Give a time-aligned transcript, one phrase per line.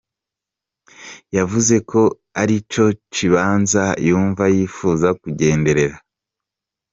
[1.37, 2.01] Yavuze ko
[2.41, 5.95] arico kibanza yumva yifuza kugendera.